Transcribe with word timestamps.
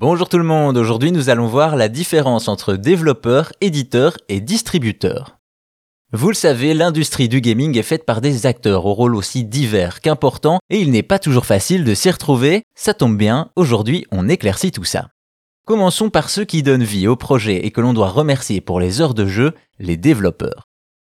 Bonjour 0.00 0.30
tout 0.30 0.38
le 0.38 0.44
monde, 0.44 0.78
aujourd'hui 0.78 1.12
nous 1.12 1.28
allons 1.28 1.46
voir 1.46 1.76
la 1.76 1.90
différence 1.90 2.48
entre 2.48 2.72
développeur, 2.72 3.52
éditeur 3.60 4.16
et 4.30 4.40
distributeur. 4.40 5.36
Vous 6.14 6.28
le 6.28 6.34
savez, 6.34 6.72
l'industrie 6.72 7.28
du 7.28 7.42
gaming 7.42 7.76
est 7.76 7.82
faite 7.82 8.06
par 8.06 8.22
des 8.22 8.46
acteurs 8.46 8.86
au 8.86 8.94
rôle 8.94 9.14
aussi 9.14 9.44
divers 9.44 10.00
qu'importants 10.00 10.58
et 10.70 10.80
il 10.80 10.90
n'est 10.90 11.02
pas 11.02 11.18
toujours 11.18 11.44
facile 11.44 11.84
de 11.84 11.92
s'y 11.92 12.10
retrouver. 12.10 12.62
Ça 12.74 12.94
tombe 12.94 13.18
bien, 13.18 13.50
aujourd'hui 13.56 14.06
on 14.10 14.30
éclaircit 14.30 14.72
tout 14.72 14.84
ça. 14.84 15.08
Commençons 15.66 16.08
par 16.08 16.30
ceux 16.30 16.46
qui 16.46 16.62
donnent 16.62 16.82
vie 16.82 17.06
au 17.06 17.16
projet 17.16 17.66
et 17.66 17.70
que 17.70 17.82
l'on 17.82 17.92
doit 17.92 18.08
remercier 18.08 18.62
pour 18.62 18.80
les 18.80 19.02
heures 19.02 19.12
de 19.12 19.26
jeu, 19.26 19.52
les 19.78 19.98
développeurs. 19.98 20.69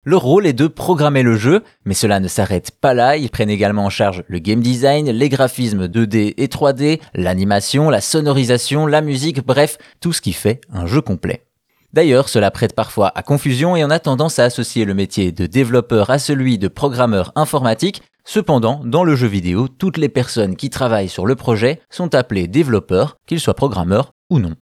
Leur 0.06 0.22
rôle 0.22 0.46
est 0.46 0.54
de 0.54 0.68
programmer 0.68 1.24
le 1.24 1.38
jeu, 1.38 1.64
mais 1.86 1.94
cela 1.94 2.20
ne 2.20 2.28
s'arrête 2.28 2.72
pas 2.72 2.94
là, 2.94 3.16
ils 3.16 3.30
prennent 3.30 3.50
également 3.50 3.86
en 3.86 3.90
charge 3.90 4.26
le 4.28 4.40
game 4.40 4.60
design, 4.60 5.10
les 5.10 5.30
graphismes 5.30 5.86
2D 5.86 6.34
et 6.36 6.48
3D, 6.48 7.00
l'animation, 7.14 7.90
la 7.90 8.02
sonorisation, 8.02 8.86
la 8.86 9.00
musique, 9.00 9.46
bref, 9.46 9.78
tout 10.02 10.12
ce 10.12 10.20
qui 10.20 10.34
fait 10.34 10.60
un 10.74 10.88
jeu 10.88 11.00
complet. 11.00 11.46
D'ailleurs, 11.94 12.28
cela 12.28 12.52
prête 12.52 12.76
parfois 12.76 13.14
à 13.16 13.24
confusion 13.24 13.78
et 13.78 13.86
on 13.86 13.90
a 13.92 14.00
tendance 14.00 14.40
à 14.40 14.44
associer 14.44 14.84
le 14.84 14.94
métier 14.94 15.32
de 15.32 15.46
développeur 15.46 16.10
à 16.10 16.20
celui 16.20 16.58
de 16.58 16.68
programmeur 16.68 17.32
informatique. 17.36 18.02
Cependant, 18.26 18.82
dans 18.84 19.06
le 19.06 19.16
jeu 19.16 19.28
vidéo, 19.28 19.70
toutes 19.70 19.98
les 19.98 20.10
personnes 20.10 20.58
qui 20.58 20.70
travaillent 20.70 21.08
sur 21.08 21.26
le 21.26 21.36
projet 21.36 21.80
sont 21.90 22.14
appelées 22.14 22.48
développeurs, 22.48 23.16
qu'ils 23.26 23.40
soient 23.40 23.54
programmeurs 23.54 24.12
ou 24.30 24.40
non. 24.40 24.56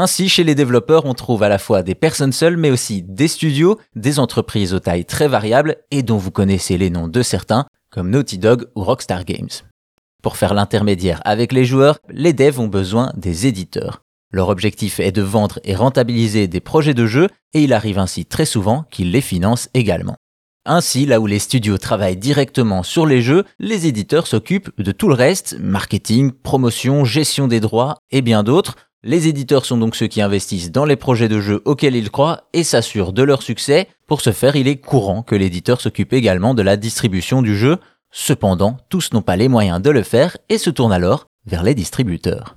Ainsi, 0.00 0.28
chez 0.28 0.44
les 0.44 0.54
développeurs, 0.54 1.06
on 1.06 1.14
trouve 1.14 1.42
à 1.42 1.48
la 1.48 1.58
fois 1.58 1.82
des 1.82 1.96
personnes 1.96 2.30
seules, 2.30 2.56
mais 2.56 2.70
aussi 2.70 3.02
des 3.02 3.26
studios, 3.26 3.80
des 3.96 4.20
entreprises 4.20 4.72
aux 4.72 4.78
tailles 4.78 5.04
très 5.04 5.26
variables 5.26 5.78
et 5.90 6.04
dont 6.04 6.18
vous 6.18 6.30
connaissez 6.30 6.78
les 6.78 6.88
noms 6.88 7.08
de 7.08 7.20
certains, 7.20 7.66
comme 7.90 8.08
Naughty 8.08 8.38
Dog 8.38 8.68
ou 8.76 8.84
Rockstar 8.84 9.24
Games. 9.24 9.48
Pour 10.22 10.36
faire 10.36 10.54
l'intermédiaire 10.54 11.20
avec 11.24 11.50
les 11.50 11.64
joueurs, 11.64 11.98
les 12.10 12.32
devs 12.32 12.60
ont 12.60 12.68
besoin 12.68 13.12
des 13.16 13.48
éditeurs. 13.48 14.04
Leur 14.30 14.50
objectif 14.50 15.00
est 15.00 15.10
de 15.10 15.22
vendre 15.22 15.58
et 15.64 15.74
rentabiliser 15.74 16.46
des 16.46 16.60
projets 16.60 16.94
de 16.94 17.06
jeux 17.06 17.26
et 17.52 17.64
il 17.64 17.72
arrive 17.72 17.98
ainsi 17.98 18.24
très 18.24 18.44
souvent 18.44 18.84
qu'ils 18.92 19.10
les 19.10 19.20
financent 19.20 19.68
également. 19.74 20.14
Ainsi, 20.64 21.06
là 21.06 21.18
où 21.18 21.26
les 21.26 21.38
studios 21.38 21.78
travaillent 21.78 22.16
directement 22.16 22.82
sur 22.82 23.06
les 23.06 23.22
jeux, 23.22 23.44
les 23.58 23.86
éditeurs 23.86 24.26
s'occupent 24.26 24.70
de 24.78 24.92
tout 24.92 25.08
le 25.08 25.14
reste, 25.14 25.56
marketing, 25.58 26.30
promotion, 26.30 27.04
gestion 27.04 27.48
des 27.48 27.58
droits 27.58 27.96
et 28.10 28.20
bien 28.20 28.42
d'autres, 28.42 28.76
les 29.04 29.28
éditeurs 29.28 29.64
sont 29.64 29.76
donc 29.76 29.94
ceux 29.94 30.08
qui 30.08 30.20
investissent 30.20 30.72
dans 30.72 30.84
les 30.84 30.96
projets 30.96 31.28
de 31.28 31.40
jeux 31.40 31.62
auxquels 31.64 31.94
ils 31.94 32.10
croient 32.10 32.48
et 32.52 32.64
s'assurent 32.64 33.12
de 33.12 33.22
leur 33.22 33.42
succès. 33.42 33.88
Pour 34.06 34.20
ce 34.20 34.32
faire, 34.32 34.56
il 34.56 34.66
est 34.66 34.80
courant 34.80 35.22
que 35.22 35.36
l'éditeur 35.36 35.80
s'occupe 35.80 36.12
également 36.12 36.54
de 36.54 36.62
la 36.62 36.76
distribution 36.76 37.40
du 37.40 37.56
jeu. 37.56 37.78
Cependant, 38.10 38.76
tous 38.88 39.12
n'ont 39.12 39.22
pas 39.22 39.36
les 39.36 39.48
moyens 39.48 39.80
de 39.80 39.90
le 39.90 40.02
faire 40.02 40.36
et 40.48 40.58
se 40.58 40.70
tournent 40.70 40.92
alors 40.92 41.26
vers 41.46 41.62
les 41.62 41.74
distributeurs. 41.74 42.56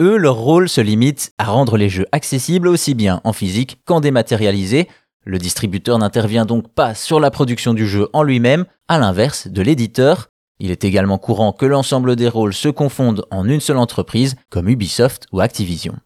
Eux, 0.00 0.16
leur 0.16 0.36
rôle 0.36 0.68
se 0.68 0.80
limite 0.80 1.32
à 1.38 1.44
rendre 1.44 1.76
les 1.76 1.88
jeux 1.88 2.06
accessibles 2.12 2.68
aussi 2.68 2.94
bien 2.94 3.20
en 3.24 3.32
physique 3.32 3.80
qu'en 3.84 4.00
dématérialisé. 4.00 4.88
Le 5.24 5.38
distributeur 5.38 5.98
n'intervient 5.98 6.46
donc 6.46 6.72
pas 6.72 6.94
sur 6.94 7.20
la 7.20 7.30
production 7.30 7.74
du 7.74 7.86
jeu 7.86 8.08
en 8.12 8.22
lui-même, 8.22 8.64
à 8.88 8.98
l'inverse 8.98 9.48
de 9.48 9.62
l'éditeur. 9.62 10.30
Il 10.58 10.70
est 10.70 10.84
également 10.84 11.18
courant 11.18 11.52
que 11.52 11.66
l'ensemble 11.66 12.16
des 12.16 12.28
rôles 12.28 12.54
se 12.54 12.68
confondent 12.68 13.26
en 13.30 13.48
une 13.48 13.60
seule 13.60 13.76
entreprise, 13.76 14.36
comme 14.48 14.68
Ubisoft 14.68 15.26
ou 15.32 15.40
Activision. 15.40 15.96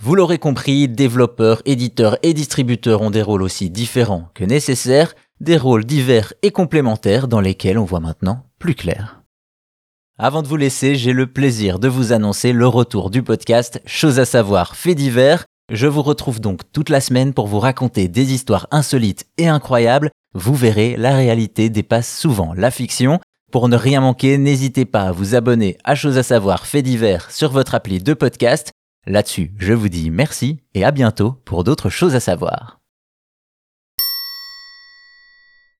Vous 0.00 0.14
l'aurez 0.14 0.38
compris, 0.38 0.88
développeurs, 0.88 1.60
éditeurs 1.64 2.18
et 2.22 2.32
distributeurs 2.32 3.02
ont 3.02 3.10
des 3.10 3.22
rôles 3.22 3.42
aussi 3.42 3.70
différents 3.70 4.28
que 4.34 4.44
nécessaires, 4.44 5.14
des 5.40 5.56
rôles 5.56 5.84
divers 5.84 6.32
et 6.42 6.50
complémentaires 6.50 7.26
dans 7.28 7.40
lesquels 7.40 7.78
on 7.78 7.84
voit 7.84 8.00
maintenant 8.00 8.44
plus 8.58 8.74
clair. 8.74 9.22
Avant 10.18 10.42
de 10.42 10.48
vous 10.48 10.56
laisser, 10.56 10.96
j'ai 10.96 11.12
le 11.12 11.26
plaisir 11.26 11.78
de 11.78 11.88
vous 11.88 12.12
annoncer 12.12 12.52
le 12.52 12.66
retour 12.66 13.10
du 13.10 13.22
podcast 13.22 13.80
Chose 13.86 14.18
à 14.18 14.24
savoir, 14.24 14.76
fait 14.76 14.94
divers. 14.94 15.44
Je 15.70 15.86
vous 15.86 16.02
retrouve 16.02 16.40
donc 16.40 16.62
toute 16.72 16.90
la 16.90 17.00
semaine 17.00 17.32
pour 17.32 17.46
vous 17.46 17.60
raconter 17.60 18.08
des 18.08 18.32
histoires 18.32 18.66
insolites 18.70 19.26
et 19.36 19.48
incroyables. 19.48 20.10
Vous 20.34 20.54
verrez, 20.54 20.96
la 20.96 21.14
réalité 21.14 21.70
dépasse 21.70 22.18
souvent 22.18 22.52
la 22.54 22.70
fiction. 22.70 23.20
Pour 23.50 23.70
ne 23.70 23.76
rien 23.76 24.02
manquer, 24.02 24.36
n'hésitez 24.36 24.84
pas 24.84 25.04
à 25.04 25.12
vous 25.12 25.34
abonner 25.34 25.78
à 25.82 25.94
Chose 25.94 26.18
à 26.18 26.22
savoir 26.22 26.66
fait 26.66 26.82
divers 26.82 27.30
sur 27.30 27.50
votre 27.50 27.74
appli 27.74 27.98
de 27.98 28.12
podcast. 28.12 28.72
Là-dessus, 29.06 29.52
je 29.56 29.72
vous 29.72 29.88
dis 29.88 30.10
merci 30.10 30.60
et 30.74 30.84
à 30.84 30.90
bientôt 30.90 31.32
pour 31.46 31.64
d'autres 31.64 31.88
choses 31.88 32.14
à 32.14 32.20
savoir. 32.20 32.78